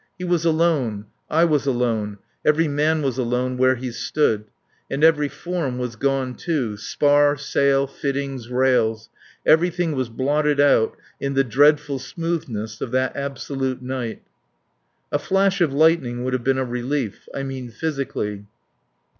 He 0.17 0.23
was 0.23 0.45
alone, 0.45 1.05
I 1.29 1.45
was 1.45 1.67
alone, 1.67 2.17
every 2.43 2.67
man 2.67 3.03
was 3.03 3.19
alone 3.19 3.55
where 3.55 3.75
he 3.75 3.91
stood. 3.91 4.45
And 4.89 5.03
every 5.03 5.29
form 5.29 5.77
was 5.77 5.95
gone 5.95 6.33
too, 6.33 6.75
spar, 6.77 7.37
sail, 7.37 7.85
fittings, 7.85 8.49
rails; 8.49 9.09
everything 9.45 9.91
was 9.91 10.09
blotted 10.09 10.59
out 10.59 10.97
in 11.19 11.35
the 11.35 11.43
dreadful 11.43 11.99
smoothness 11.99 12.81
of 12.81 12.89
that 12.93 13.15
absolute 13.15 13.83
night. 13.83 14.23
A 15.11 15.19
flash 15.19 15.61
of 15.61 15.71
lightning 15.71 16.23
would 16.23 16.33
have 16.33 16.43
been 16.43 16.57
a 16.57 16.65
relief 16.65 17.29
I 17.35 17.43
mean 17.43 17.69
physically. 17.69 18.47